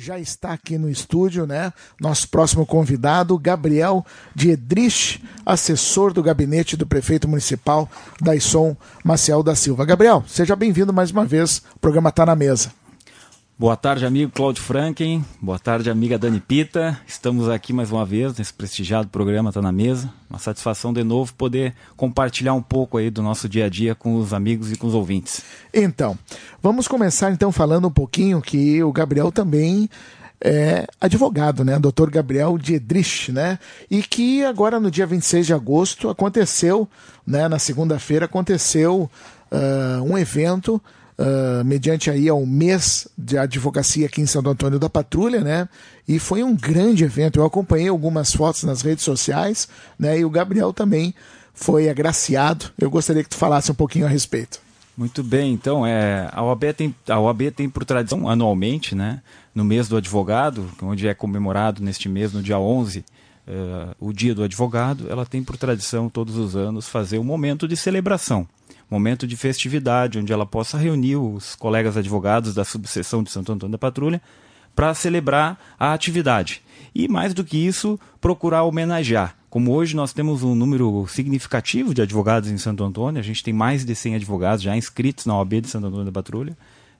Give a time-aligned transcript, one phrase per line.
[0.00, 1.72] já está aqui no estúdio, né?
[2.00, 7.88] Nosso próximo convidado, Gabriel Diedrich, assessor do gabinete do prefeito municipal
[8.20, 8.74] Daisson
[9.04, 9.84] Maciel da Silva.
[9.84, 11.62] Gabriel, seja bem-vindo mais uma vez.
[11.76, 12.79] O programa está na mesa.
[13.60, 15.22] Boa tarde, amigo Claudio Franken.
[15.38, 16.98] Boa tarde, amiga Dani Pita.
[17.06, 20.10] Estamos aqui mais uma vez nesse prestigiado programa Tá na Mesa.
[20.30, 24.14] Uma satisfação de novo poder compartilhar um pouco aí do nosso dia a dia com
[24.14, 25.42] os amigos e com os ouvintes.
[25.74, 26.18] Então,
[26.62, 29.90] vamos começar então falando um pouquinho que o Gabriel também
[30.42, 31.78] é advogado, né?
[31.78, 32.08] Dr.
[32.08, 33.58] Gabriel Diedrich, né?
[33.90, 36.88] E que agora no dia 26 de agosto aconteceu,
[37.26, 37.46] né?
[37.46, 39.10] Na segunda-feira aconteceu
[39.52, 40.80] uh, um evento
[41.20, 45.68] uh, mediante aí ao mês de advocacia aqui em Santo Antônio da Patrulha, né?
[46.08, 47.38] E foi um grande evento.
[47.38, 50.18] Eu acompanhei algumas fotos nas redes sociais, né?
[50.18, 51.14] E o Gabriel também
[51.52, 52.66] foi agraciado.
[52.78, 54.60] Eu gostaria que tu falasse um pouquinho a respeito.
[54.96, 59.22] Muito bem, então é, a OAB tem a OAB tem por tradição anualmente, né,
[59.54, 63.04] no mês do advogado, onde é comemorado neste mês no dia 11, uh,
[63.46, 67.66] eh, o dia do advogado, ela tem por tradição todos os anos fazer um momento
[67.66, 68.46] de celebração
[68.90, 73.72] momento de festividade, onde ela possa reunir os colegas advogados da subseção de Santo Antônio
[73.72, 74.20] da Patrulha
[74.74, 76.62] para celebrar a atividade.
[76.94, 79.36] E mais do que isso, procurar homenagear.
[79.48, 83.52] Como hoje nós temos um número significativo de advogados em Santo Antônio, a gente tem
[83.52, 86.56] mais de 100 advogados já inscritos na OAB de Santo Antônio da Patrulha.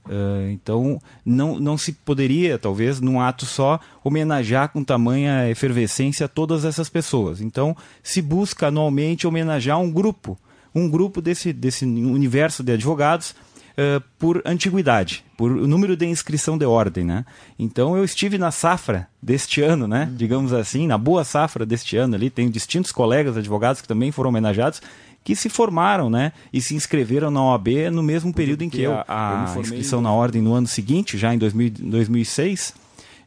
[0.06, 6.64] Uh, então, não, não se poderia, talvez, num ato só, homenagear com tamanha efervescência todas
[6.64, 7.40] essas pessoas.
[7.40, 10.38] Então, se busca anualmente homenagear um grupo
[10.74, 16.64] um grupo desse, desse universo de advogados uh, por antiguidade, por número de inscrição de
[16.64, 17.24] ordem, né?
[17.58, 20.08] Então eu estive na safra deste ano, né?
[20.10, 20.16] Uhum.
[20.16, 24.30] Digamos assim, na boa safra deste ano ali, tenho distintos colegas advogados que também foram
[24.30, 24.80] homenageados
[25.22, 28.94] que se formaram, né, e se inscreveram na OAB no mesmo período em que eu,
[29.06, 32.74] a, a inscrição na ordem no ano seguinte, já em 2000, 2006.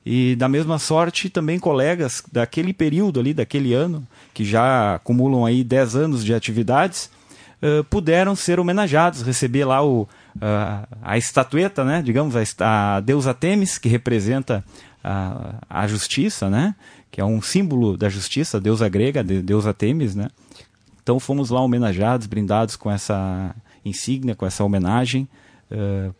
[0.06, 5.64] E da mesma sorte, também colegas daquele período ali, daquele ano, que já acumulam aí
[5.64, 7.10] 10 anos de atividades,
[7.64, 13.34] uh, puderam ser homenageados, receber lá o, uh, a estatueta, né, digamos, a, a deusa
[13.34, 14.64] Temis, que representa
[15.04, 16.76] a, a justiça, né,
[17.10, 20.28] que é um símbolo da justiça, deusa grega, de, deusa Temis, né.
[21.02, 25.28] Então fomos lá homenageados, brindados com essa insígnia, com essa homenagem
[25.72, 26.14] uh,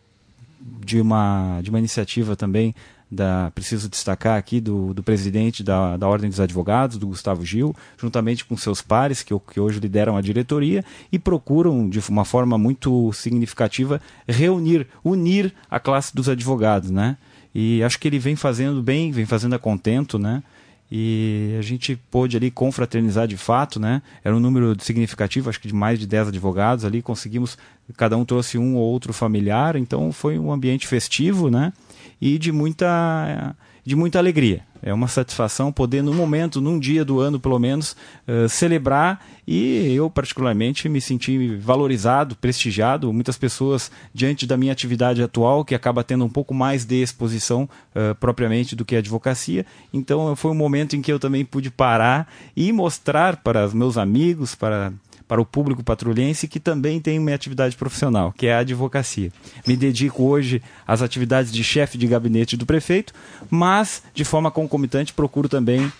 [0.80, 2.74] de uma de uma iniciativa também
[3.14, 7.74] da, preciso destacar aqui do, do presidente da, da Ordem dos Advogados, do Gustavo Gil,
[7.96, 12.58] juntamente com seus pares, que, que hoje lideram a diretoria, e procuram, de uma forma
[12.58, 17.16] muito significativa, reunir, unir a classe dos advogados, né?
[17.54, 20.42] E acho que ele vem fazendo bem, vem fazendo a contento, né?
[20.90, 24.02] E a gente pôde ali confraternizar de fato, né?
[24.22, 27.58] Era um número significativo, acho que de mais de 10 advogados ali, conseguimos,
[27.96, 31.72] cada um trouxe um ou outro familiar, então foi um ambiente festivo, né?
[32.20, 34.62] e de muita, de muita alegria.
[34.82, 37.96] É uma satisfação poder, no momento, num dia do ano pelo menos,
[38.28, 43.10] uh, celebrar e eu, particularmente, me senti valorizado, prestigiado.
[43.12, 47.68] Muitas pessoas, diante da minha atividade atual, que acaba tendo um pouco mais de exposição
[47.94, 49.64] uh, propriamente do que a advocacia.
[49.92, 53.96] Então, foi um momento em que eu também pude parar e mostrar para os meus
[53.96, 54.92] amigos, para
[55.26, 59.32] para o público patrulhense que também tem minha atividade profissional, que é a advocacia.
[59.66, 63.12] Me dedico hoje às atividades de chefe de gabinete do prefeito,
[63.50, 65.90] mas de forma concomitante procuro também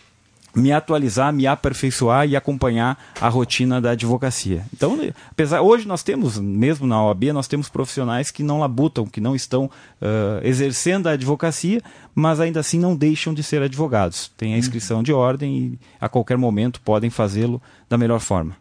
[0.54, 4.64] me atualizar, me aperfeiçoar e acompanhar a rotina da advocacia.
[4.72, 4.98] Então,
[5.30, 9.34] apesar hoje nós temos, mesmo na OAB, nós temos profissionais que não labutam, que não
[9.34, 11.82] estão uh, exercendo a advocacia,
[12.14, 14.30] mas ainda assim não deixam de ser advogados.
[14.36, 18.56] Tem a inscrição de ordem e a qualquer momento podem fazê-lo da melhor forma.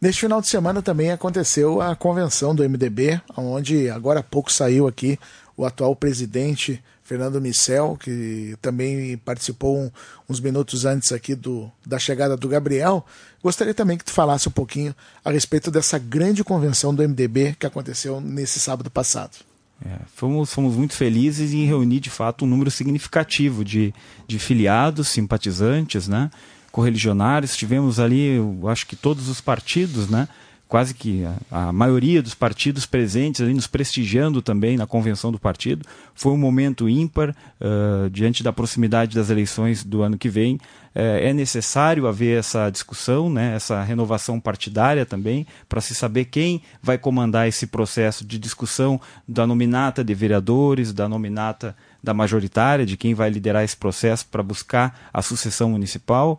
[0.00, 4.86] Neste final de semana também aconteceu a convenção do MDB, onde agora há pouco saiu
[4.86, 5.18] aqui
[5.56, 9.90] o atual presidente Fernando Micel, que também participou um,
[10.28, 13.06] uns minutos antes aqui do, da chegada do Gabriel.
[13.42, 17.66] Gostaria também que tu falasse um pouquinho a respeito dessa grande convenção do MDB que
[17.66, 19.38] aconteceu nesse sábado passado.
[19.84, 23.94] É, fomos, fomos muito felizes em reunir de fato um número significativo de,
[24.26, 26.30] de filiados, simpatizantes, né?
[26.76, 28.36] Correligionários, tivemos ali,
[28.68, 30.28] acho que todos os partidos, né?
[30.68, 35.38] quase que a, a, maioria dos partidos presentes ali nos prestigiando também na convenção do
[35.38, 35.86] partido.
[36.14, 40.56] Foi um momento ímpar uh, diante da proximidade das eleições do ano que vem.
[40.56, 46.60] Uh, é necessário haver essa discussão, né, essa renovação partidária também, para se saber quem
[46.82, 52.98] vai comandar esse processo de discussão da nominata de vereadores, da nominata da majoritária, de
[52.98, 56.38] quem vai liderar esse processo para buscar a sucessão municipal.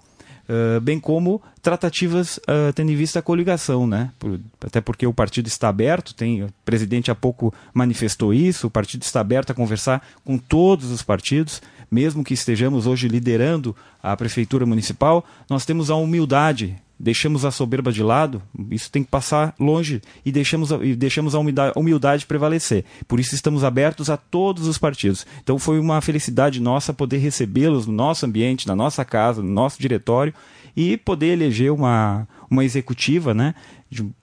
[0.50, 4.12] Uh, bem como tratativas uh, tendo em vista a coligação, né?
[4.18, 8.72] Por, até porque o partido está aberto, tem, o presidente há pouco manifestou isso, o
[8.72, 11.62] partido está aberto a conversar com todos os partidos,
[11.92, 17.92] mesmo que estejamos hoje liderando a prefeitura municipal, nós temos a humildade deixamos a soberba
[17.92, 18.42] de lado,
[18.72, 22.84] isso tem que passar longe e deixamos a, e deixamos a humildade, humildade prevalecer.
[23.08, 25.26] Por isso estamos abertos a todos os partidos.
[25.44, 29.80] Então foi uma felicidade nossa poder recebê-los no nosso ambiente, na nossa casa, no nosso
[29.80, 30.34] diretório
[30.76, 33.56] e poder eleger uma, uma executiva, né,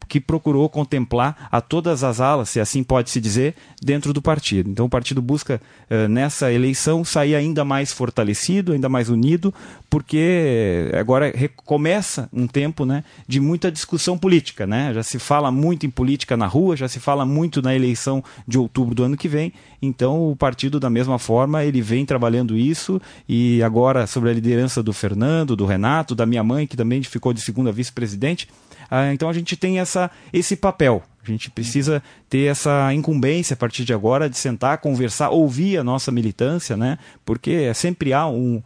[0.08, 4.70] que procurou contemplar a todas as alas, se assim pode se dizer, dentro do partido.
[4.70, 9.52] Então o partido busca, eh, nessa eleição, sair ainda mais fortalecido, ainda mais unido,
[9.88, 14.66] porque agora recomeça um tempo né, de muita discussão política.
[14.66, 14.92] Né?
[14.94, 18.58] Já se fala muito em política na rua, já se fala muito na eleição de
[18.58, 19.52] outubro do ano que vem.
[19.80, 24.82] Então o partido, da mesma forma, ele vem trabalhando isso e agora sobre a liderança
[24.82, 28.48] do Fernando, do Renato, da minha mãe, que também ficou de segunda vice-presidente,
[28.96, 31.02] ah, então a gente tem essa, esse papel.
[31.20, 35.84] A gente precisa ter essa incumbência a partir de agora de sentar, conversar, ouvir a
[35.84, 36.98] nossa militância, né?
[37.24, 38.62] Porque sempre há um,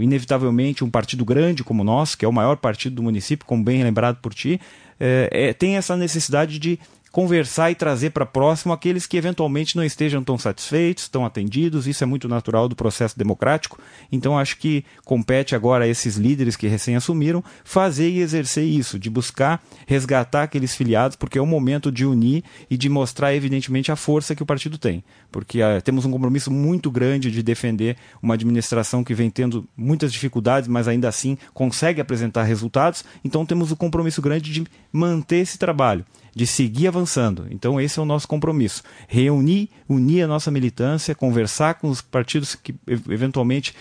[0.00, 3.62] inevitavelmente um partido grande como o nosso, que é o maior partido do município, como
[3.62, 4.60] bem lembrado por ti,
[4.98, 6.78] é, é, tem essa necessidade de
[7.10, 11.86] conversar e trazer para próximo aqueles que eventualmente não estejam tão satisfeitos, tão atendidos.
[11.86, 13.78] Isso é muito natural do processo democrático.
[14.10, 18.98] Então acho que compete agora a esses líderes que recém assumiram fazer e exercer isso,
[18.98, 23.90] de buscar resgatar aqueles filiados, porque é o momento de unir e de mostrar evidentemente
[23.90, 27.96] a força que o partido tem, porque uh, temos um compromisso muito grande de defender
[28.22, 33.04] uma administração que vem tendo muitas dificuldades, mas ainda assim consegue apresentar resultados.
[33.24, 36.04] Então temos o um compromisso grande de manter esse trabalho
[36.38, 37.48] de seguir avançando.
[37.50, 42.54] Então, esse é o nosso compromisso: reunir, unir a nossa militância, conversar com os partidos
[42.54, 43.74] que eventualmente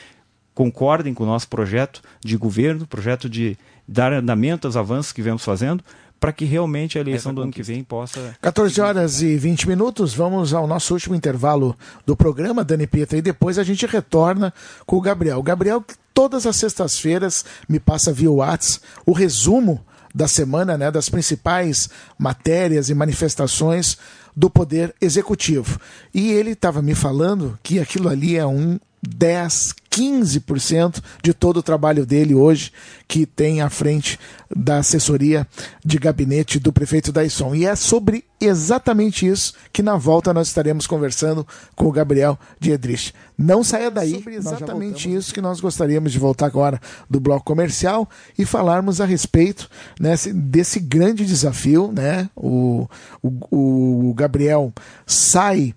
[0.56, 3.56] concordem com o nosso projeto de governo, projeto de
[3.88, 5.83] dar andamento aos avanços que vemos fazendo,
[6.19, 8.36] para que realmente a eleição do ano que vem possa.
[8.42, 11.77] 14 horas e 20 minutos, vamos ao nosso último intervalo
[12.07, 14.51] do programa, Dani Pietra, e depois a gente retorna
[14.83, 15.38] com o Gabriel.
[15.38, 19.86] O Gabriel, todas as sextas-feiras, me passa via WhatsApp o resumo
[20.17, 21.87] da semana, né, das principais
[22.17, 23.99] matérias e manifestações
[24.35, 25.79] do Poder Executivo.
[26.11, 31.63] E ele estava me falando que aquilo ali é um 10, 15% de todo o
[31.63, 32.71] trabalho dele hoje,
[33.07, 34.19] que tem à frente
[34.53, 35.47] da assessoria
[35.85, 37.53] de gabinete do prefeito Daisson.
[37.53, 41.45] E é sobre exatamente isso que na volta nós estaremos conversando
[41.75, 43.13] com o Gabriel Diedrich.
[43.37, 46.79] Não saia daí, sobre exatamente isso que nós gostaríamos de voltar agora
[47.09, 49.69] do bloco comercial e falarmos a respeito
[49.99, 51.91] né, desse grande desafio.
[51.91, 52.29] Né?
[52.35, 52.87] O,
[53.21, 54.73] o, o Gabriel
[55.05, 55.73] sai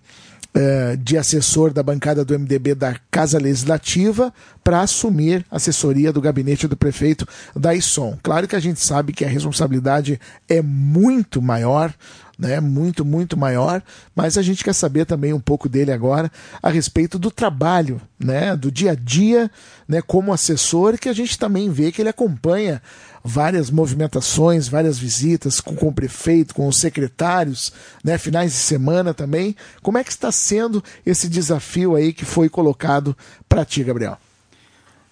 [0.53, 4.35] eh, de assessor da bancada do MDB da Casa Legislativa
[4.65, 7.25] para assumir a assessoria do gabinete do prefeito
[7.55, 8.19] Daisson.
[8.21, 11.95] Claro que a gente sabe que a responsabilidade é muito maior,
[12.41, 13.83] né, muito, muito maior,
[14.17, 16.33] mas a gente quer saber também um pouco dele agora
[16.63, 19.51] a respeito do trabalho, né, do dia a dia,
[19.87, 22.81] né, como assessor, que a gente também vê que ele acompanha
[23.23, 27.71] várias movimentações, várias visitas com, com o prefeito, com os secretários,
[28.03, 29.55] né, finais de semana também.
[29.83, 33.15] Como é que está sendo esse desafio aí que foi colocado
[33.47, 34.17] para ti, Gabriel?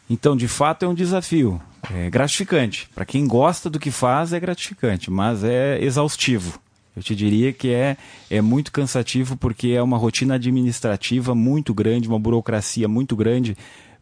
[0.08, 1.60] Então, de fato, é um desafio.
[1.92, 2.88] É gratificante.
[2.94, 6.58] Para quem gosta do que faz, é gratificante, mas é exaustivo.
[6.98, 7.96] Eu te diria que é,
[8.28, 13.56] é muito cansativo porque é uma rotina administrativa muito grande, uma burocracia muito grande,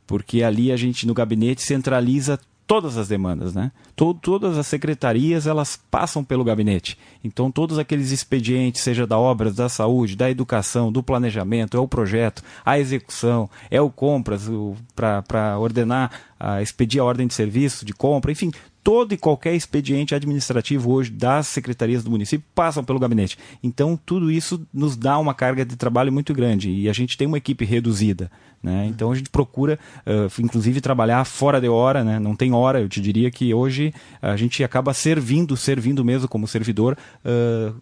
[0.06, 3.70] porque ali a gente no gabinete centraliza todas as demandas, né?
[3.94, 6.98] Todo, todas as secretarias elas passam pelo gabinete.
[7.22, 11.86] Então todos aqueles expedientes, seja da obras, da saúde, da educação, do planejamento, é o
[11.86, 14.48] projeto, a execução, é o compras
[14.94, 16.10] para ordenar,
[16.40, 18.50] a expedir a ordem de serviço, de compra, enfim,
[18.86, 23.36] todo e qualquer expediente administrativo hoje das secretarias do município passam pelo gabinete.
[23.60, 27.26] Então, tudo isso nos dá uma carga de trabalho muito grande e a gente tem
[27.26, 28.30] uma equipe reduzida.
[28.62, 28.86] Né?
[28.86, 29.76] Então, a gente procura,
[30.06, 32.20] uh, inclusive, trabalhar fora de hora, né?
[32.20, 32.80] não tem hora.
[32.80, 36.96] Eu te diria que hoje a gente acaba servindo, servindo mesmo como servidor.
[37.24, 37.74] Uh,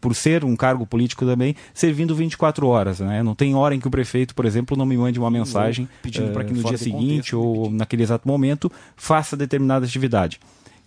[0.00, 3.00] por ser um cargo político também, servindo 24 horas.
[3.00, 3.22] Né?
[3.22, 6.30] Não tem hora em que o prefeito, por exemplo, não me mande uma mensagem pedindo
[6.30, 10.40] uh, para que no dia seguinte contexto, ou naquele exato momento faça determinada atividade.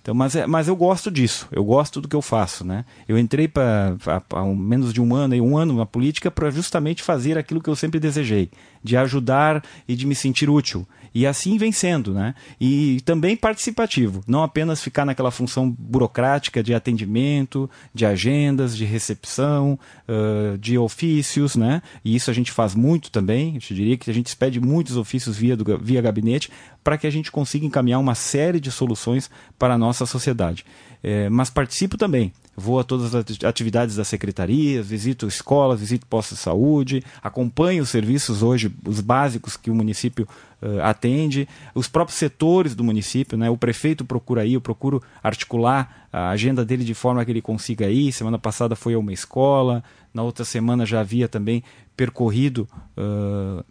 [0.06, 2.86] Então, mas, é, mas eu gosto disso, eu gosto do que eu faço, né?
[3.08, 7.40] Eu entrei para há menos de um ano, um ano na política para justamente fazer
[7.40, 8.52] aquilo que eu sempre desejei,
[8.86, 10.88] de ajudar e de me sentir útil.
[11.14, 12.36] E assim vem sendo, né?
[12.60, 19.80] E também participativo, não apenas ficar naquela função burocrática de atendimento, de agendas, de recepção,
[20.10, 21.82] uh, de ofícios, né?
[22.04, 23.56] E isso a gente faz muito também.
[23.56, 26.52] Eu te diria que a gente expede muitos ofícios via, do, via gabinete
[26.84, 30.66] para que a gente consiga encaminhar uma série de soluções para a nossa sociedade.
[31.02, 32.34] É, mas participo também.
[32.56, 37.90] Vou a todas as atividades da secretaria, visito escolas, visito postos de saúde, acompanho os
[37.90, 40.28] serviços hoje, os básicos que o município
[40.62, 43.50] uh, atende, os próprios setores do município, né?
[43.50, 47.90] O prefeito procura ir, eu procuro articular a agenda dele de forma que ele consiga
[47.90, 48.12] ir.
[48.12, 49.84] Semana passada foi a uma escola,
[50.14, 51.64] na outra semana já havia também
[51.96, 53.64] percorrido uh,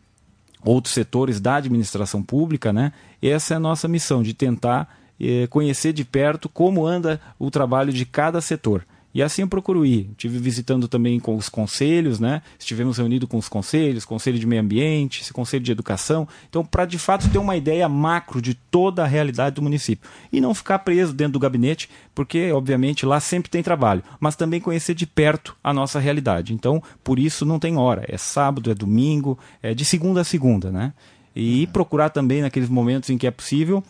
[0.63, 2.93] outros setores da administração pública, né?
[3.23, 7.93] Essa é a nossa missão de tentar eh, conhecer de perto como anda o trabalho
[7.93, 8.87] de cada setor.
[9.15, 10.11] E assim eu procuro ir.
[10.11, 12.43] Estive visitando também com os conselhos, né?
[12.59, 16.27] Estivemos reunidos com os conselhos, conselho de meio ambiente, conselho de educação.
[16.51, 20.11] Então, para de fato ter uma ideia macro de toda a realidade do município.
[20.33, 24.03] E não ficar preso dentro do gabinete, porque, obviamente, lá sempre tem trabalho.
[24.19, 26.53] Mas também conhecer de perto a nossa realidade.
[26.53, 28.05] Então, por isso não tem hora.
[28.09, 30.93] É sábado, é domingo, é de segunda a segunda, né?
[31.37, 33.83] E procurar também, naqueles momentos em que é possível,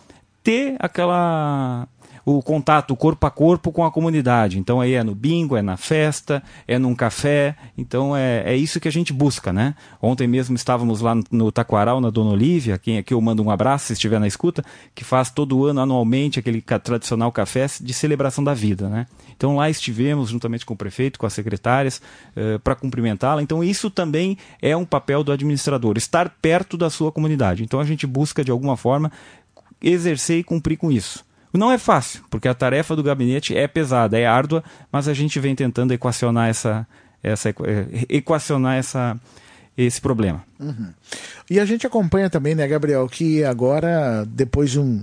[0.44, 1.88] ter aquela
[2.24, 4.58] o contato corpo a corpo com a comunidade.
[4.58, 7.54] Então aí é no bingo, é na festa, é num café.
[7.76, 9.74] Então é, é isso que a gente busca, né?
[10.00, 13.86] Ontem mesmo estávamos lá no Taquaral, na Dona Olívia, quem aqui eu mando um abraço
[13.86, 18.54] se estiver na escuta, que faz todo ano, anualmente, aquele tradicional café de celebração da
[18.54, 19.06] vida, né?
[19.36, 22.00] Então lá estivemos juntamente com o prefeito, com as secretárias,
[22.36, 23.42] uh, para cumprimentá-la.
[23.42, 27.62] Então isso também é um papel do administrador, estar perto da sua comunidade.
[27.62, 29.12] Então a gente busca de alguma forma
[29.84, 31.24] exercer e cumprir com isso.
[31.52, 35.38] Não é fácil, porque a tarefa do gabinete é pesada, é árdua, mas a gente
[35.38, 36.84] vem tentando equacionar essa,
[37.22, 39.16] essa eh, equacionar essa,
[39.78, 40.44] esse problema.
[40.58, 40.88] Uhum.
[41.48, 45.02] E a gente acompanha também, né, Gabriel, que agora, depois de um,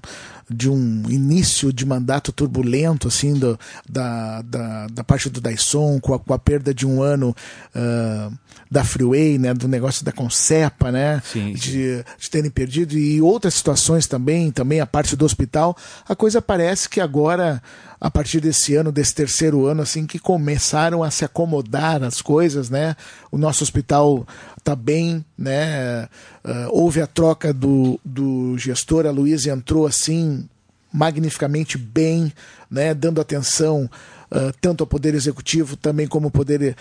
[0.53, 6.13] de um início de mandato turbulento, assim, do, da, da, da parte do Dyson, com
[6.13, 7.36] a, com a perda de um ano
[7.75, 8.34] uh,
[8.70, 11.53] da Freeway, né, do negócio da Concepa, né, sim, sim.
[11.53, 15.75] De, de terem perdido, e outras situações também, também a parte do hospital,
[16.08, 17.62] a coisa parece que agora
[18.01, 22.67] a partir desse ano, desse terceiro ano, assim, que começaram a se acomodar as coisas,
[22.67, 22.96] né?
[23.31, 24.25] O nosso hospital
[24.58, 26.07] está bem, né?
[26.45, 30.48] Uh, houve a troca do, do gestor, a Luísa entrou assim
[30.93, 32.31] magnificamente bem,
[32.69, 32.93] né?
[32.93, 33.89] Dando atenção
[34.31, 36.75] uh, tanto ao Poder Executivo também como ao Poder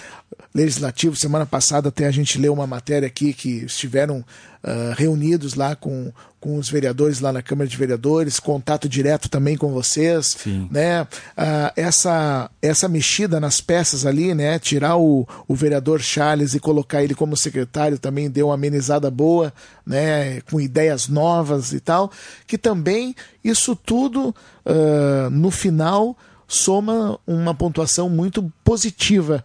[0.55, 1.17] Legislativo.
[1.17, 6.13] Semana passada até a gente leu uma matéria aqui que estiveram uh, reunidos lá com,
[6.41, 10.69] com os vereadores lá na Câmara de Vereadores, contato direto também com vocês, Sim.
[10.71, 11.03] né?
[11.03, 14.59] Uh, essa essa mexida nas peças ali, né?
[14.59, 19.53] Tirar o, o vereador Charles e colocar ele como secretário também deu uma amenizada boa,
[19.87, 20.41] né?
[20.43, 22.11] Com ideias novas e tal,
[22.47, 26.17] que também isso tudo uh, no final
[26.51, 29.45] soma uma pontuação muito positiva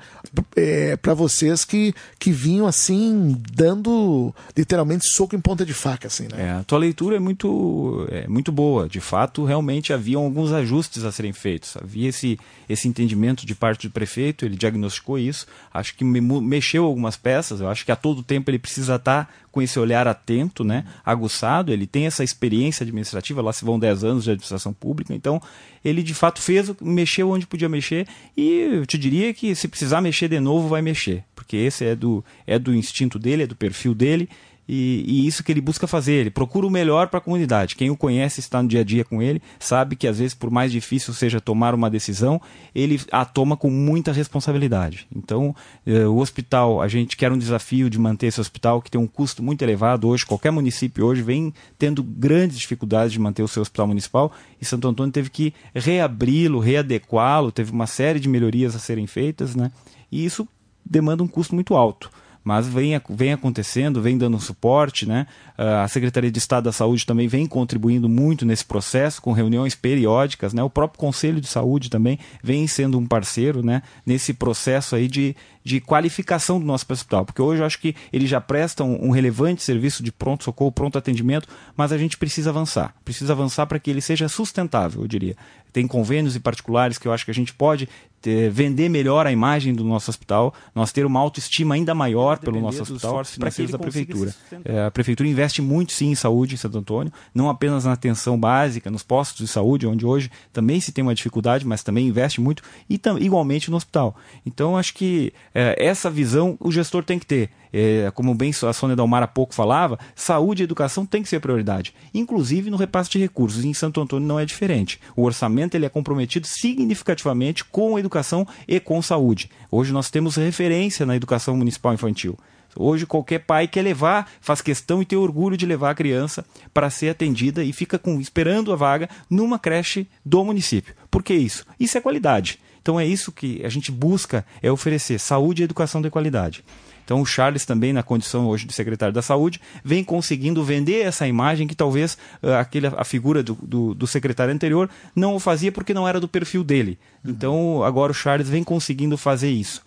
[0.55, 6.07] é, para vocês que, que vinham assim, dando literalmente soco em ponta de faca.
[6.07, 6.47] Assim, né?
[6.47, 8.89] É, a tua leitura é muito, é muito boa.
[8.89, 11.77] De fato, realmente haviam alguns ajustes a serem feitos.
[11.77, 15.45] Havia esse, esse entendimento de parte do prefeito, ele diagnosticou isso.
[15.71, 17.61] Acho que me, mexeu algumas peças.
[17.61, 21.71] Eu acho que a todo tempo ele precisa estar com esse olhar atento, né, aguçado,
[21.71, 25.41] ele tem essa experiência administrativa, lá se vão 10 anos de administração pública, então
[25.83, 30.01] ele de fato fez, mexeu onde podia mexer e eu te diria que se precisar
[30.01, 33.55] mexer de novo, vai mexer, porque esse é do, é do instinto dele, é do
[33.55, 34.27] perfil dele
[34.67, 36.13] e, e, isso que ele busca fazer.
[36.13, 37.75] Ele procura o melhor para a comunidade.
[37.75, 40.49] Quem o conhece, está no dia a dia com ele, sabe que às vezes, por
[40.49, 42.41] mais difícil seja tomar uma decisão,
[42.73, 45.07] ele a toma com muita responsabilidade.
[45.15, 45.55] Então,
[45.85, 49.07] eh, o hospital, a gente quer um desafio de manter esse hospital que tem um
[49.07, 50.25] custo muito elevado hoje.
[50.25, 54.87] Qualquer município hoje vem tendo grandes dificuldades de manter o seu hospital municipal e Santo
[54.87, 59.71] Antônio teve que reabri-lo, readequá-lo, teve uma série de melhorias a serem feitas, né?
[60.11, 60.47] E isso
[60.85, 62.09] demanda um custo muito alto
[62.45, 65.25] mas vem, vem acontecendo, vem dando suporte, né?
[65.57, 69.73] Ah, a Secretaria de Estado da Saúde também vem contribuindo muito nesse processo, com reuniões
[69.73, 70.61] periódicas, né?
[70.61, 73.81] O próprio Conselho de Saúde também vem sendo um parceiro, né?
[74.05, 75.35] Nesse processo aí de,
[75.65, 79.09] de qualificação do nosso hospital, porque hoje eu acho que ele já presta um, um
[79.09, 83.89] relevante serviço de pronto-socorro, pronto atendimento, mas a gente precisa avançar, precisa avançar para que
[83.89, 85.35] ele seja sustentável, eu diria.
[85.73, 87.89] Tem convênios e particulares que eu acho que a gente pode
[88.25, 92.59] ter, vender melhor a imagem do nosso hospital, nós ter uma autoestima ainda maior pelo
[92.59, 94.33] nosso hospital para que da prefeitura.
[94.63, 98.39] É, a prefeitura investe muito sim em saúde em Santo Antônio, não apenas na atenção
[98.39, 102.41] básica, nos postos de saúde, onde hoje também se tem uma dificuldade, mas também investe
[102.41, 104.15] muito, e igualmente no hospital.
[104.43, 105.31] Então acho que
[105.77, 109.53] essa visão o gestor tem que ter é, como bem a Sônia Dalmar há pouco
[109.53, 113.65] falava, saúde e educação tem que ser prioridade, inclusive no repasse de recursos.
[113.65, 114.97] Em Santo Antônio não é diferente.
[115.13, 119.49] O orçamento ele é comprometido significativamente com a educação e com saúde.
[119.69, 122.37] Hoje nós temos referência na educação municipal infantil.
[122.77, 126.89] Hoje qualquer pai quer levar, faz questão e tem orgulho de levar a criança para
[126.89, 130.93] ser atendida e fica com, esperando a vaga numa creche do município.
[131.11, 131.65] Por que isso?
[131.77, 132.59] Isso é qualidade.
[132.85, 136.63] Então é isso que a gente busca, é oferecer saúde e educação de qualidade.
[137.03, 141.27] Então o Charles também, na condição hoje de secretário da Saúde, vem conseguindo vender essa
[141.27, 145.71] imagem que talvez uh, aquele, a figura do, do, do, secretário anterior não o fazia
[145.71, 146.99] porque não era do perfil dele.
[147.23, 147.31] Uhum.
[147.31, 149.81] Então agora o Charles vem conseguindo fazer isso.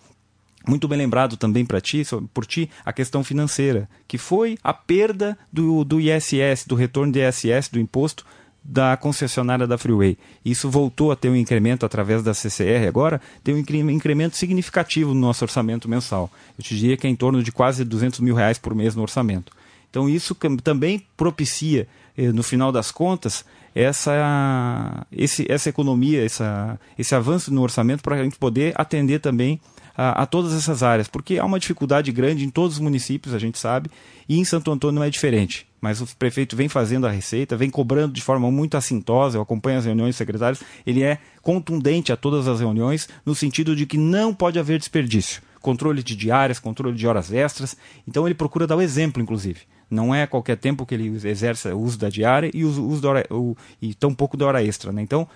[0.67, 2.03] Muito bem lembrado também para ti,
[2.33, 7.19] por ti, a questão financeira, que foi a perda do, do ISS, do retorno do
[7.19, 8.25] ISS, do imposto,
[8.63, 10.17] da concessionária da Freeway.
[10.43, 15.21] Isso voltou a ter um incremento através da CCR agora, tem um incremento significativo no
[15.21, 16.31] nosso orçamento mensal.
[16.57, 19.01] Eu te diria que é em torno de quase 200 mil reais por mês no
[19.01, 19.51] orçamento.
[19.89, 21.87] Então isso também propicia,
[22.17, 28.15] eh, no final das contas, essa, esse, essa economia, essa, esse avanço no orçamento para
[28.15, 29.59] a gente poder atender também
[29.99, 33.37] a, a, todas essas áreas, porque há uma dificuldade grande em todos os municípios, a
[33.37, 33.91] gente sabe,
[34.29, 35.67] e em Santo Antônio não é diferente.
[35.81, 39.77] Mas o prefeito vem fazendo a receita, vem cobrando de forma muito assintosa, eu acompanho
[39.77, 43.97] as reuniões dos secretários, ele é contundente a todas as reuniões, no sentido de que
[43.97, 45.41] não pode haver desperdício.
[45.59, 47.75] Controle de diárias, controle de horas extras.
[48.07, 49.59] Então ele procura dar o exemplo, inclusive.
[49.91, 53.09] Não é qualquer tempo que ele exerce o uso da diária e o uso da
[53.09, 54.93] hora, o, e tão pouco da hora extra.
[54.93, 55.01] Né?
[55.01, 55.27] Então,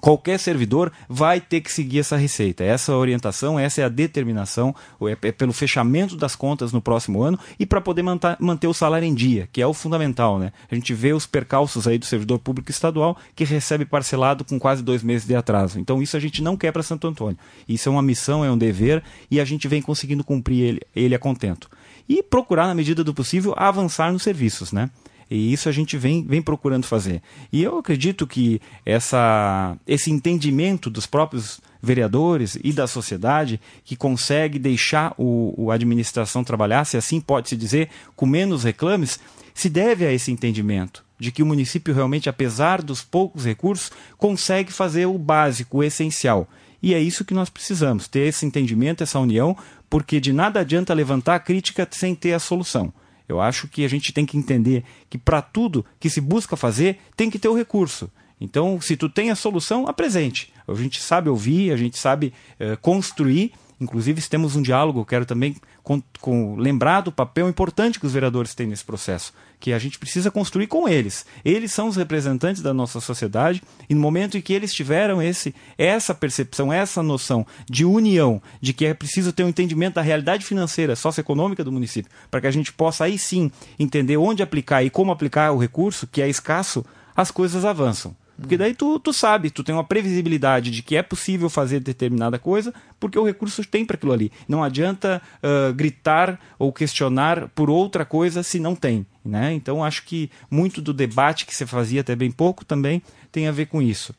[0.00, 2.64] qualquer servidor vai ter que seguir essa receita.
[2.64, 7.22] Essa é orientação, essa é a determinação, é, é pelo fechamento das contas no próximo
[7.22, 10.38] ano e para poder manter o salário em dia, que é o fundamental.
[10.38, 10.52] Né?
[10.70, 14.82] A gente vê os percalços aí do servidor público estadual que recebe parcelado com quase
[14.82, 15.78] dois meses de atraso.
[15.78, 17.38] Então isso a gente não quer para Santo Antônio.
[17.68, 21.14] Isso é uma missão, é um dever e a gente vem conseguindo cumprir ele, ele
[21.14, 21.68] a contento.
[22.08, 24.90] E procurar, na medida do possível, avançar nos serviços, né?
[25.32, 27.22] E isso a gente vem, vem procurando fazer.
[27.50, 34.58] E eu acredito que essa, esse entendimento dos próprios vereadores e da sociedade que consegue
[34.58, 39.18] deixar o, o administração trabalhar, se assim pode se dizer, com menos reclames,
[39.54, 44.72] se deve a esse entendimento de que o município realmente, apesar dos poucos recursos, consegue
[44.72, 46.48] fazer o básico, o essencial.
[46.82, 49.56] E é isso que nós precisamos, ter esse entendimento, essa união,
[49.88, 52.92] porque de nada adianta levantar a crítica sem ter a solução.
[53.32, 56.98] Eu acho que a gente tem que entender que para tudo que se busca fazer,
[57.16, 58.10] tem que ter o recurso.
[58.40, 60.52] Então, se tu tem a solução, apresente.
[60.66, 65.26] A gente sabe ouvir, a gente sabe uh, construir Inclusive, se temos um diálogo, quero
[65.26, 69.78] também com, com, lembrar do papel importante que os vereadores têm nesse processo, que a
[69.78, 71.24] gente precisa construir com eles.
[71.44, 75.54] Eles são os representantes da nossa sociedade e no momento em que eles tiveram esse,
[75.78, 80.44] essa percepção, essa noção de união, de que é preciso ter um entendimento da realidade
[80.44, 84.90] financeira, socioeconômica do município, para que a gente possa aí sim entender onde aplicar e
[84.90, 88.16] como aplicar o recurso, que é escasso, as coisas avançam.
[88.40, 92.38] Porque daí tu, tu sabe, tu tem uma previsibilidade de que é possível fazer determinada
[92.38, 94.32] coisa, porque o recurso tem para aquilo ali.
[94.48, 99.06] Não adianta uh, gritar ou questionar por outra coisa se não tem.
[99.24, 99.52] Né?
[99.52, 103.52] Então acho que muito do debate que se fazia até bem pouco também tem a
[103.52, 104.14] ver com isso.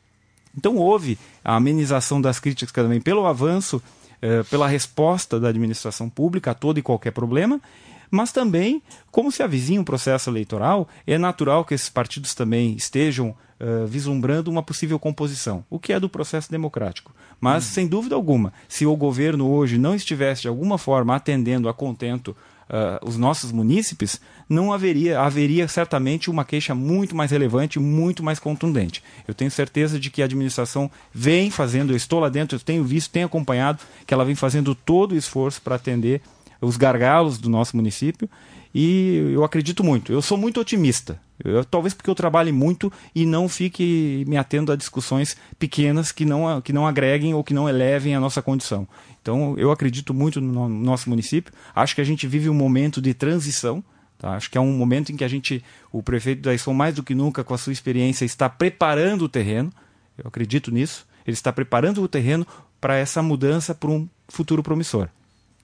[0.56, 3.82] Então houve a amenização das críticas também pelo avanço,
[4.22, 7.60] uh, pela resposta da administração pública a todo e qualquer problema,
[8.10, 13.30] mas também, como se avizinha um processo eleitoral, é natural que esses partidos também estejam
[13.30, 17.14] uh, vislumbrando uma possível composição, o que é do processo democrático.
[17.40, 21.74] Mas, sem dúvida alguma, se o governo hoje não estivesse de alguma forma atendendo a
[21.74, 22.36] contento
[22.68, 28.38] uh, os nossos munícipes, não haveria, haveria certamente uma queixa muito mais relevante, muito mais
[28.38, 29.02] contundente.
[29.26, 32.84] Eu tenho certeza de que a administração vem fazendo, eu estou lá dentro, eu tenho
[32.84, 36.20] visto, tenho acompanhado que ela vem fazendo todo o esforço para atender
[36.64, 38.28] os gargalos do nosso município
[38.74, 40.12] e eu acredito muito.
[40.12, 41.20] Eu sou muito otimista.
[41.42, 46.24] Eu, talvez porque eu trabalhe muito e não fique me atendo a discussões pequenas que
[46.24, 48.88] não, que não agreguem ou que não elevem a nossa condição.
[49.22, 51.52] Então, eu acredito muito no nosso município.
[51.74, 53.82] Acho que a gente vive um momento de transição.
[54.18, 54.34] Tá?
[54.34, 57.02] Acho que é um momento em que a gente, o prefeito da Aison, mais do
[57.02, 59.72] que nunca, com a sua experiência, está preparando o terreno.
[60.18, 61.06] Eu acredito nisso.
[61.24, 62.44] Ele está preparando o terreno
[62.80, 65.08] para essa mudança para um futuro promissor.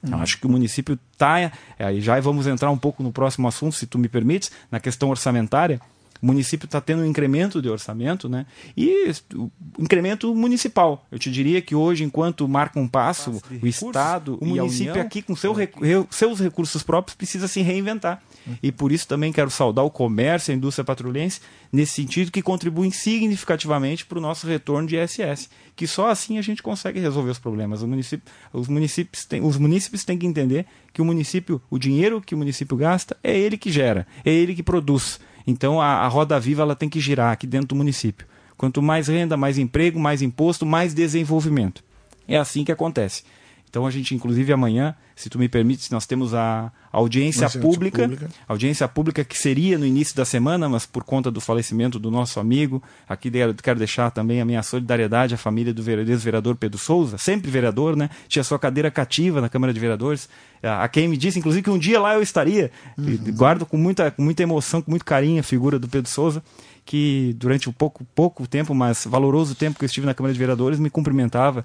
[0.02, 0.14] Hum.
[0.14, 1.52] Acho que o município está.
[1.78, 5.08] Aí já vamos entrar um pouco no próximo assunto, se tu me permites, na questão
[5.10, 5.80] orçamentária.
[6.22, 8.46] O município está tendo um incremento de orçamento, né?
[8.76, 11.06] E o incremento municipal.
[11.10, 15.34] Eu te diria que hoje, enquanto marca um passo, o Estado, o município aqui com
[15.34, 15.54] seu,
[16.10, 18.22] seus recursos próprios precisa se reinventar.
[18.62, 21.40] E por isso também quero saudar o comércio, a indústria patrulhense,
[21.72, 25.48] nesse sentido, que contribuem significativamente para o nosso retorno de ISS.
[25.76, 27.82] Que só assim a gente consegue resolver os problemas.
[27.82, 32.34] Município, os, municípios têm, os municípios têm que entender que o município, o dinheiro que
[32.34, 35.20] o município gasta, é ele que gera, é ele que produz.
[35.46, 38.26] Então a, a roda viva ela tem que girar aqui dentro do município.
[38.56, 41.82] Quanto mais renda, mais emprego, mais imposto, mais desenvolvimento.
[42.28, 43.24] É assim que acontece.
[43.70, 48.28] Então a gente, inclusive amanhã, se tu me permite, nós temos a audiência pública, pública,
[48.48, 52.40] audiência pública que seria no início da semana, mas por conta do falecimento do nosso
[52.40, 53.30] amigo, aqui
[53.62, 58.10] quero deixar também a minha solidariedade à família do ex-vereador Pedro Souza, sempre vereador, né?
[58.26, 60.28] Tinha sua cadeira cativa na Câmara de Vereadores,
[60.60, 62.72] a quem me disse, inclusive, que um dia lá eu estaria.
[62.98, 63.18] Uhum.
[63.36, 66.42] Guardo com muita, com muita emoção, com muito carinho a figura do Pedro Souza
[66.84, 70.38] que durante um pouco, pouco tempo, mas valoroso tempo que eu estive na Câmara de
[70.40, 71.64] Vereadores, me cumprimentava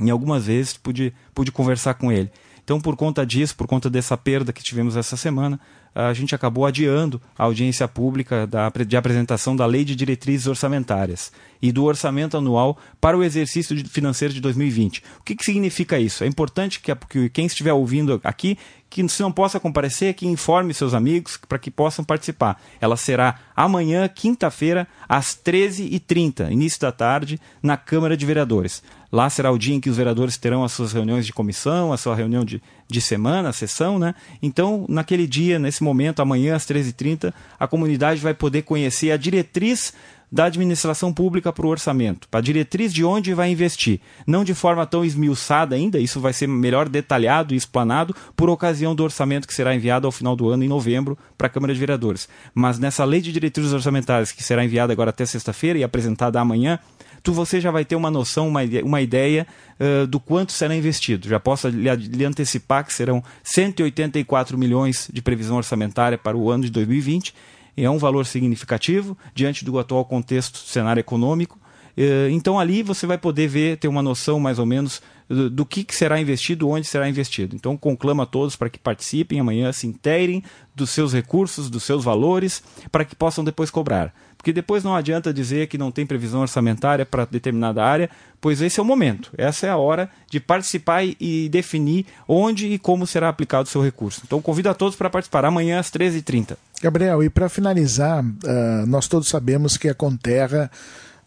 [0.00, 2.30] em algumas vezes pude, pude conversar com ele.
[2.68, 5.58] Então, por conta disso, por conta dessa perda que tivemos essa semana,
[5.94, 11.32] a gente acabou adiando a audiência pública da, de apresentação da Lei de Diretrizes Orçamentárias
[11.62, 15.02] e do orçamento anual para o exercício financeiro de 2020.
[15.18, 16.22] O que, que significa isso?
[16.22, 18.58] É importante que, que quem estiver ouvindo aqui
[18.90, 22.60] que se não possa comparecer, que informe seus amigos para que possam participar.
[22.80, 28.82] Ela será amanhã, quinta-feira, às 13h30, início da tarde, na Câmara de Vereadores.
[29.10, 31.96] Lá será o dia em que os vereadores terão as suas reuniões de comissão, a
[31.96, 34.14] sua reunião de, de semana, a sessão, né?
[34.42, 39.94] Então, naquele dia, nesse momento, amanhã às 13h30, a comunidade vai poder conhecer a diretriz
[40.30, 44.00] da administração pública para o orçamento, para a diretriz de onde vai investir.
[44.26, 48.94] Não de forma tão esmiuçada ainda, isso vai ser melhor detalhado e explanado por ocasião
[48.94, 51.80] do orçamento que será enviado ao final do ano, em novembro, para a Câmara de
[51.80, 52.28] Vereadores.
[52.54, 56.78] Mas nessa lei de diretrizes orçamentárias, que será enviada agora até sexta-feira e apresentada amanhã,
[57.22, 59.46] tu você já vai ter uma noção, uma, uma ideia
[59.80, 61.28] uh, do quanto será investido.
[61.28, 66.64] Já posso lhe, lhe, antecipar que serão 184 milhões de previsão orçamentária para o ano
[66.64, 67.34] de 2020.
[67.78, 71.60] E é um valor significativo diante do atual contexto, cenário econômico.
[71.96, 75.84] Uh, então ali você vai poder ver, ter uma noção mais ou menos do, que,
[75.84, 77.54] que, será investido, onde será investido.
[77.54, 80.42] Então conclamo a todos para que participem amanhã, se inteirem
[80.74, 84.14] dos seus recursos, dos seus valores, para que possam depois cobrar.
[84.36, 88.08] Porque depois não adianta dizer que não tem previsão orçamentária para determinada área,
[88.40, 89.32] pois esse é o momento.
[89.36, 93.82] Essa é a hora de participar e definir onde e como será aplicado o seu
[93.82, 94.22] recurso.
[94.24, 96.56] Então convido a todos para participar amanhã às 13h30.
[96.80, 100.70] Gabriel, e para finalizar, uh, nós todos sabemos que a Conterra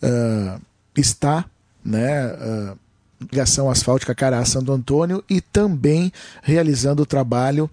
[0.02, 0.62] uh,
[0.96, 1.44] está,
[1.84, 2.28] né?
[2.28, 2.78] Uh,
[3.22, 7.70] ligação asfáltica Cará Santo Antônio e também realizando o trabalho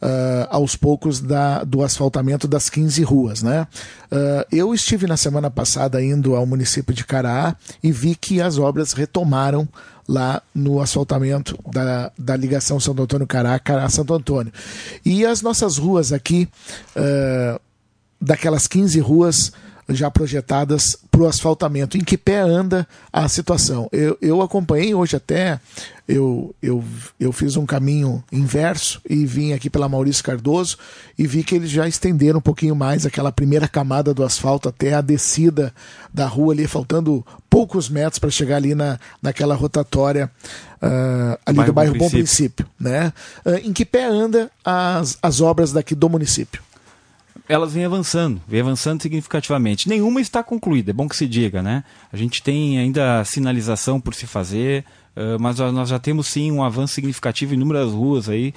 [0.00, 3.42] uh, aos poucos da, do asfaltamento das 15 ruas.
[3.42, 3.66] Né?
[4.10, 8.58] Uh, eu estive na semana passada indo ao município de Caraá e vi que as
[8.58, 9.68] obras retomaram
[10.08, 14.52] lá no asfaltamento da, da ligação Santo Antônio Cará, Cará Santo Antônio.
[15.04, 16.48] E as nossas ruas aqui,
[16.96, 17.60] uh,
[18.20, 19.52] daquelas 15 ruas,
[19.90, 21.96] já projetadas para o asfaltamento.
[21.96, 23.88] Em que pé anda a situação?
[23.92, 25.60] Eu, eu acompanhei hoje até,
[26.08, 26.82] eu, eu,
[27.18, 30.76] eu fiz um caminho inverso e vim aqui pela Maurício Cardoso
[31.18, 34.94] e vi que eles já estenderam um pouquinho mais aquela primeira camada do asfalto até
[34.94, 35.74] a descida
[36.12, 40.30] da rua ali, faltando poucos metros para chegar ali na, naquela rotatória
[40.82, 42.10] uh, ali bairro do bairro Bom Princípio.
[42.10, 43.12] Bom Princípio né?
[43.44, 46.62] Uh, em que pé anda as, as obras daqui do município?
[47.50, 49.88] Elas vêm avançando, vêm avançando significativamente.
[49.88, 51.82] Nenhuma está concluída, é bom que se diga, né?
[52.12, 54.84] A gente tem ainda sinalização por se fazer,
[55.40, 58.54] mas nós já temos sim um avanço significativo em inúmeras ruas aí,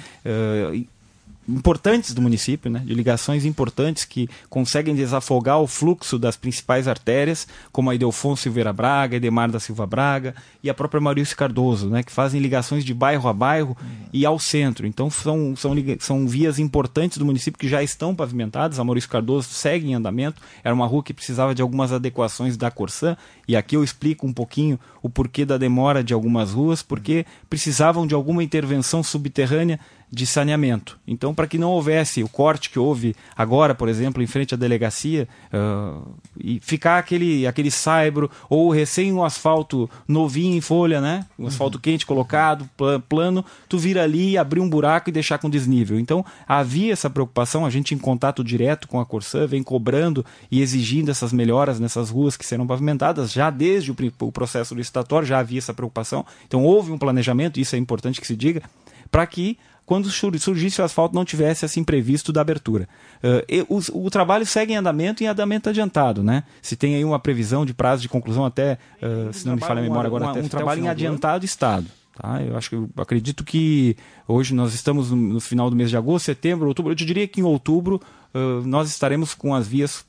[1.48, 7.48] importantes do município, né, de ligações importantes que conseguem desafogar o fluxo das principais artérias,
[7.72, 12.04] como a Idelfonso Silveira Braga, Edemar da Silva Braga e a própria Maurício Cardoso, né,
[12.04, 14.08] que fazem ligações de bairro a bairro uhum.
[14.14, 14.88] e ao centro.
[14.88, 18.80] Então são, são, são vias importantes do município que já estão pavimentadas.
[18.80, 20.42] A Maurício Cardoso segue em andamento.
[20.64, 24.34] Era uma rua que precisava de algumas adequações da Corsã e aqui eu explico um
[24.34, 29.80] pouquinho o porquê da demora de algumas ruas, porque precisavam de alguma intervenção subterrânea
[30.14, 31.00] de saneamento.
[31.08, 34.58] Então, para que não houvesse o corte que houve agora, por exemplo, em frente à
[34.58, 36.08] delegacia, uh,
[36.40, 41.26] e ficar aquele, aquele saibro, ou recém um asfalto novinho em folha, né?
[41.38, 41.82] Um asfalto uhum.
[41.82, 42.70] quente colocado,
[43.10, 46.00] plano, tu vir ali, abrir um buraco e deixar com desnível.
[46.00, 50.62] Então, havia essa preocupação, a gente em contato direto com a Corsã, vem cobrando e
[50.62, 55.40] exigindo essas melhoras nessas ruas que serão pavimentadas, já desde o, o processo licitatório já
[55.40, 56.24] havia essa preocupação.
[56.46, 58.62] Então, houve um planejamento, isso é importante que se diga,
[59.10, 62.88] para que quando surgisse o asfalto não tivesse assim previsto da abertura.
[63.24, 66.44] Uh, o, o, trabalho segue em andamento e em andamento adiantado, né?
[66.62, 69.80] Se tem aí uma previsão de prazo de conclusão até, uh, se não me falha
[69.80, 71.88] a memória agora, uma, até, um trabalho em adiantado estado.
[72.16, 72.42] Tá?
[72.44, 75.98] Eu acho que eu acredito que hoje nós estamos no, no, final do mês de
[75.98, 76.92] agosto, setembro, outubro.
[76.92, 78.00] Eu te diria que em outubro
[78.34, 80.06] uh, nós estaremos com as vias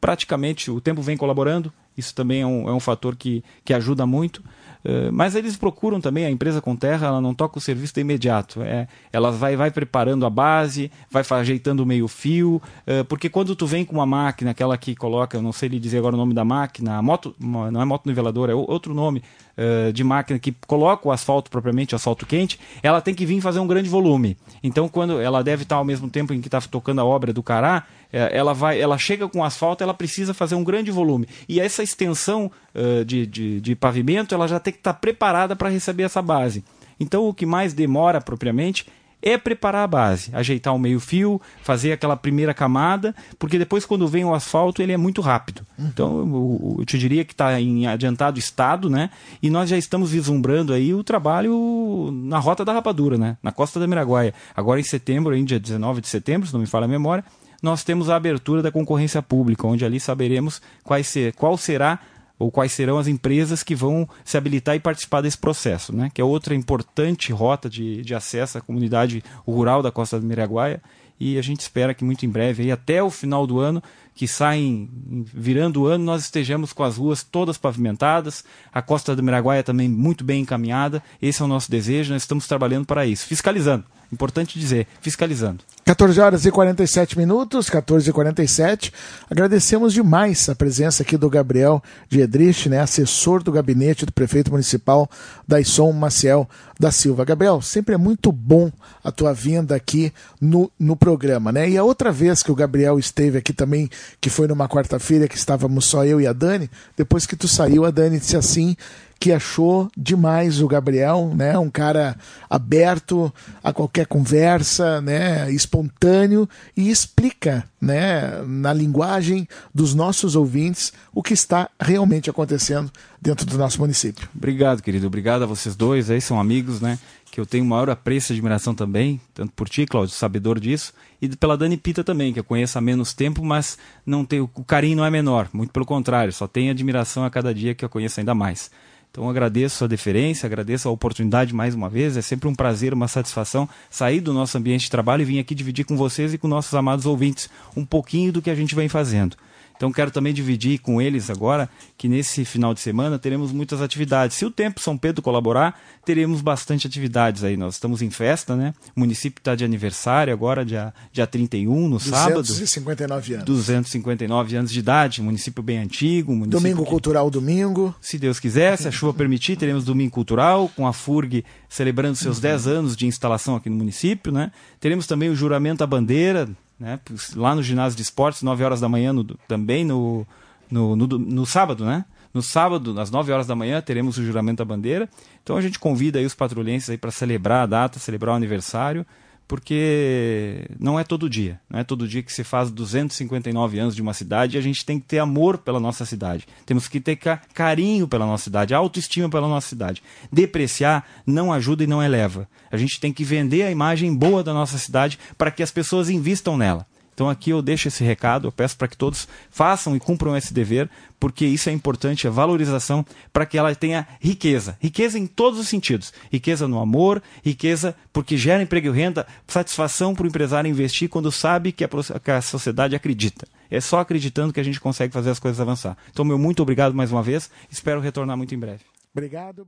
[0.00, 4.06] praticamente o tempo vem colaborando Isso também é um, é um fator que, que ajuda
[4.06, 4.42] muito.
[4.84, 8.00] Uh, mas eles procuram também, a empresa com terra, ela não toca o serviço de
[8.00, 8.62] imediato.
[8.62, 13.66] É, ela vai, vai preparando a base, vai ajeitando o meio-fio, uh, porque quando tu
[13.66, 16.34] vem com uma máquina, aquela que coloca, eu não sei lhe dizer agora o nome
[16.34, 19.22] da máquina, moto, não é moto niveladora, é outro nome
[19.58, 23.40] uh, de máquina que coloca o asfalto propriamente, o asfalto quente, ela tem que vir
[23.40, 24.36] fazer um grande volume.
[24.62, 27.42] Então, quando ela deve estar ao mesmo tempo em que está tocando a obra do
[27.42, 31.28] Cará, é, ela vai, ela chega com asfalto, ela precisa fazer um grande volume.
[31.48, 35.56] E essa extensão uh, de, de, de, pavimento, ela já tem que estar tá preparada
[35.56, 36.64] para receber essa base.
[37.00, 38.86] Então, o que mais demora propriamente
[39.20, 44.24] é preparar a base, ajeitar o meio-fio, fazer aquela primeira camada, porque depois, quando vem
[44.24, 45.66] o asfalto, ele é muito rápido.
[45.78, 45.86] Uhum.
[45.86, 49.10] Então, eu, eu, te diria que está em adiantado estado, né?
[49.42, 53.36] E nós já estamos vislumbrando aí o trabalho na Rota da Rapadura, né?
[53.42, 54.32] Na Costa da Miraguaia.
[54.54, 57.24] Agora, em setembro, em dia 19 de setembro, se não me falha a memória,
[57.62, 60.62] nós temos a abertura da concorrência pública, onde ali saberemos
[61.02, 61.98] ser, qual será
[62.38, 66.10] ou quais serão as empresas que vão se habilitar e participar desse processo, né?
[66.12, 70.80] que é outra importante rota de, de acesso à comunidade rural da Costa do Miraguaia.
[71.20, 73.82] E a gente espera que muito em breve, aí, até o final do ano,
[74.14, 74.88] que saem
[75.34, 79.88] virando o ano, nós estejamos com as ruas todas pavimentadas, a Costa do Miraguaia também
[79.88, 81.02] muito bem encaminhada.
[81.20, 83.84] Esse é o nosso desejo, nós estamos trabalhando para isso, fiscalizando.
[84.12, 85.62] Importante dizer, fiscalizando.
[85.84, 88.92] 14 horas e 47 minutos, 14 e 47.
[89.30, 95.08] Agradecemos demais a presença aqui do Gabriel Diedrich, né, assessor do gabinete do prefeito municipal
[95.46, 97.24] Daisson Maciel da Silva.
[97.24, 98.70] Gabriel, sempre é muito bom
[99.02, 101.68] a tua vinda aqui no, no programa, né?
[101.68, 103.90] E a outra vez que o Gabriel esteve aqui também,
[104.20, 107.84] que foi numa quarta-feira que estávamos só eu e a Dani, depois que tu saiu,
[107.84, 108.76] a Dani disse assim
[109.20, 111.58] que achou demais o Gabriel, né?
[111.58, 112.16] Um cara
[112.48, 115.50] aberto a qualquer conversa, né?
[115.50, 118.42] Espontâneo e explica, né?
[118.46, 124.28] Na linguagem dos nossos ouvintes o que está realmente acontecendo dentro do nosso município.
[124.34, 125.08] Obrigado, querido.
[125.08, 126.10] Obrigado a vocês dois.
[126.10, 126.96] Aí são amigos, né?
[127.30, 131.28] Que eu tenho maior apreço e admiração também, tanto por ti, Cláudio, sabedor disso, e
[131.28, 133.76] pela Dani Pita também, que eu conheço há menos tempo, mas
[134.06, 137.52] não tenho, o carinho não é menor, muito pelo contrário, só tenho admiração a cada
[137.52, 138.70] dia que eu conheço ainda mais.
[139.10, 142.16] Então agradeço a deferência, agradeço a oportunidade mais uma vez.
[142.16, 145.54] É sempre um prazer, uma satisfação sair do nosso ambiente de trabalho e vir aqui
[145.54, 148.88] dividir com vocês e com nossos amados ouvintes um pouquinho do que a gente vem
[148.88, 149.36] fazendo.
[149.78, 154.36] Então quero também dividir com eles agora que nesse final de semana teremos muitas atividades.
[154.36, 157.56] Se o tempo São Pedro colaborar, teremos bastante atividades aí.
[157.56, 158.74] Nós estamos em festa, né?
[158.96, 162.46] O município está de aniversário agora, dia, dia 31, no 259 sábado.
[162.46, 163.44] 259 anos.
[163.46, 166.32] 259 anos de idade, município bem antigo.
[166.32, 167.94] Município domingo que, Cultural domingo.
[168.00, 172.36] Se Deus quiser, se a chuva permitir, teremos Domingo Cultural, com a FURG celebrando seus
[172.38, 172.42] uhum.
[172.42, 174.50] 10 anos de instalação aqui no município, né?
[174.80, 177.00] Teremos também o juramento à bandeira, né?
[177.34, 180.26] Lá no ginásio de esportes, 9 horas da manhã, no, também no,
[180.70, 182.04] no, no, no, sábado, né?
[182.32, 185.08] No sábado, às 9 horas da manhã, teremos o juramento da bandeira.
[185.42, 189.04] Então a gente convida aí os patrulhenses aí para celebrar a data, celebrar o aniversário
[189.48, 194.02] porque não é todo dia, não é todo dia que se faz 259 anos de
[194.02, 196.46] uma cidade e a gente tem que ter amor pela nossa cidade.
[196.66, 197.16] Temos que ter
[197.54, 200.02] carinho pela nossa cidade, autoestima pela nossa cidade.
[200.30, 202.46] Depreciar não ajuda e não eleva.
[202.70, 206.10] A gente tem que vender a imagem boa da nossa cidade para que as pessoas
[206.10, 206.86] invistam nela.
[207.18, 210.54] Então aqui eu deixo esse recado, eu peço para que todos façam e cumpram esse
[210.54, 214.78] dever, porque isso é importante, a valorização, para que ela tenha riqueza.
[214.80, 216.12] Riqueza em todos os sentidos.
[216.30, 221.32] Riqueza no amor, riqueza porque gera emprego e renda, satisfação para o empresário investir quando
[221.32, 221.88] sabe que a,
[222.22, 223.48] que a sociedade acredita.
[223.68, 225.98] É só acreditando que a gente consegue fazer as coisas avançar.
[226.12, 228.84] Então, meu muito obrigado mais uma vez, espero retornar muito em breve.
[229.12, 229.66] Obrigado.